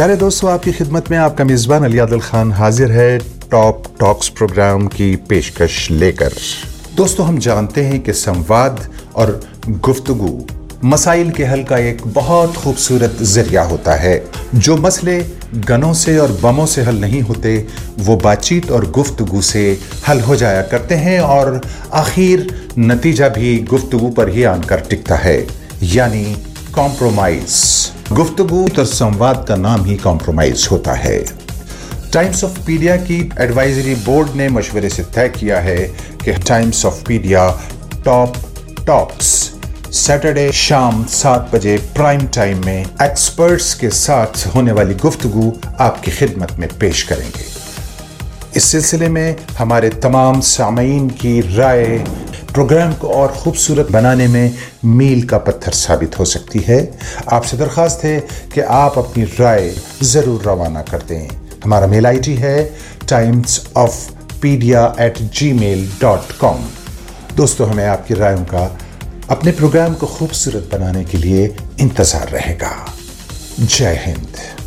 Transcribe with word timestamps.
प्यारे 0.00 0.14
दोस्तों, 0.16 0.50
आपकी 0.50 0.72
खिदमत 0.72 1.10
में 1.10 1.16
आपका 1.18 1.44
मेज़बान 1.44 1.84
अली 1.84 1.98
आदिल 1.98 2.20
खान 2.20 2.52
हाजिर 2.52 2.92
है 2.92 3.18
टॉप 3.50 3.82
टॉक्स 4.00 4.28
प्रोग्राम 4.28 4.86
की 4.86 5.16
पेशकश 5.16 5.90
लेकर। 5.90 6.32
दोस्तों, 6.96 7.26
हम 7.26 7.38
जानते 7.38 7.82
हैं 7.82 8.00
कि 8.00 8.12
संवाद 8.12 8.80
और 9.16 9.40
गुफ्तगु 9.68 10.46
मसाइल 10.84 11.30
के 11.30 11.44
हल 11.44 11.64
का 11.64 11.78
एक 11.78 12.06
बहुत 12.06 12.56
खूबसूरत 12.56 13.16
ज़रिया 13.22 13.62
होता 13.62 13.94
है। 13.94 14.24
जो 14.54 14.76
मसले 14.76 15.20
गनों 15.54 15.92
से 15.94 16.18
और 16.18 16.32
बमों 16.32 16.66
से 16.66 16.82
हल 16.82 16.96
नहीं 16.96 17.20
होते, 17.20 17.66
वो 17.98 18.16
बातचीत 18.16 18.70
और 18.70 18.90
गुफ्तगु 18.90 19.40
से 19.42 19.78
हल 20.08 20.20
हो 20.20 20.36
जाया 20.36 20.62
करते 20.62 20.94
हैं 20.94 21.20
और 21.20 21.60
आखिर 21.92 22.70
नतीजा 22.78 23.28
भी 23.28 23.58
गुफ्तगु 23.58 24.08
पर 24.08 24.28
ही 24.28 24.44
आकर 24.44 24.80
टिकता 24.80 25.16
है। 25.16 25.46
यानी 25.82 26.36
कॉम्प्रोमाइज 26.74 27.54
गुफ्तगु 28.12 28.68
और 28.78 28.84
संवाद 28.84 29.44
का 29.48 29.56
नाम 29.56 29.84
ही 29.84 29.96
कॉम्प्रोमाइज 29.96 30.66
होता 30.70 30.92
है। 30.92 31.18
टाइम्स 32.12 32.44
ऑफ़ 32.44 32.58
पीडिया 32.66 32.96
की 32.96 33.32
एडवाइजरी 33.40 33.94
बोर्ड 33.94 34.30
ने 34.36 34.48
मशवरे 34.48 34.88
से 34.88 35.02
तय 35.14 35.28
किया 35.28 35.60
है 35.60 35.76
कि 36.24 36.32
Times 36.32 36.84
of 36.84 37.02
Pedia 37.04 37.48
top 38.04 38.36
talks 38.86 39.50
Saturday 39.92 40.52
शाम 40.52 41.04
सात 41.04 41.50
बजे 41.54 41.76
प्राइम 41.94 42.26
टाइम 42.26 42.64
में 42.66 42.86
एक्सपर्ट्स 43.02 43.74
के 43.74 43.90
साथ 43.90 44.46
होने 44.54 44.72
वाली 44.72 44.94
गुफ्तगु 44.94 45.52
आपकी 45.80 46.10
खिदमत 46.10 46.56
में 46.58 46.68
पेश 46.78 47.02
करेंगे। 47.02 47.44
इस 48.56 48.64
सिलसिले 48.64 49.08
में 49.08 49.36
हमारे 49.58 49.88
तमाम 49.88 50.40
सामीन 50.40 51.08
की 51.08 51.40
राय 51.56 52.04
प्रोग्राम 52.54 52.92
को 52.92 53.08
और 53.08 53.32
खूबसूरत 53.32 53.90
बनाने 53.92 54.26
में 54.28 54.54
मील 54.86 55.22
का 55.28 55.38
पत्थर 55.38 55.72
साबित 55.72 56.18
हो 56.18 56.24
सकती 56.24 56.58
है। 56.58 56.78
आपसे 57.32 57.56
दरख्वास्त 57.56 58.04
है 58.04 58.18
कि 58.54 58.60
आप 58.60 58.98
अपनी 58.98 59.24
राय 59.38 59.70
ज़रूर 60.02 60.42
रवाना 60.42 60.82
कर 60.82 61.02
दें। 61.08 61.28
हमारा 61.64 61.86
मेल 61.86 62.06
आईडी 62.06 62.34
है 62.36 62.64
Times 63.08 63.60
of 63.76 63.96
Pedia 64.42 64.84
at 65.00 65.18
G 65.18 65.52
mail 65.52 65.88
dot 66.00 66.32
com 66.40 66.64
दोस्तों, 67.36 67.68
हमें 67.68 67.86
आपकी 67.86 68.14
रायों 68.14 68.44
का 68.44 68.64
अपने 69.30 69.52
प्रोग्राम 69.52 69.94
को 69.94 70.06
खूबसूरत 70.08 70.68
बनाने 70.72 71.04
के 71.04 71.18
लिए 71.18 71.44
इंतज़ार 71.80 72.28
रहेगा। 72.28 72.72
जय 73.60 74.02
हिंद। 74.06 74.59